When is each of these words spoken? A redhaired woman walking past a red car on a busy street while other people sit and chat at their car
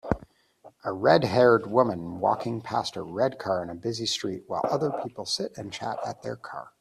A 0.83 0.91
redhaired 0.91 1.67
woman 1.69 2.19
walking 2.19 2.61
past 2.61 2.95
a 2.95 3.03
red 3.03 3.37
car 3.37 3.61
on 3.61 3.69
a 3.69 3.75
busy 3.75 4.07
street 4.07 4.45
while 4.47 4.63
other 4.67 4.89
people 4.89 5.27
sit 5.27 5.55
and 5.59 5.71
chat 5.71 5.99
at 6.03 6.23
their 6.23 6.35
car 6.37 6.69